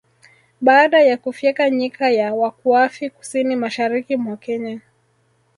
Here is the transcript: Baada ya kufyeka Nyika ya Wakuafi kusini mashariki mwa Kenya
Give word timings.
Baada 0.61 1.01
ya 1.01 1.17
kufyeka 1.17 1.69
Nyika 1.69 2.09
ya 2.09 2.33
Wakuafi 2.33 3.09
kusini 3.09 3.55
mashariki 3.55 4.15
mwa 4.17 4.37
Kenya 4.37 4.79